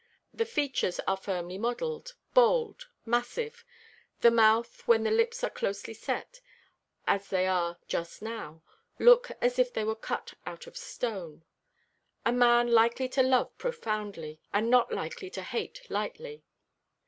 [0.33, 3.63] The features are firmly modelled, bold, massive;
[4.21, 6.41] the mouth, when the lips are closely set,
[7.05, 8.63] as they are just now,
[8.97, 11.43] looks as if it were cut out of stone.
[12.25, 16.43] A man likely to love profoundly, and not likely to hate lightly.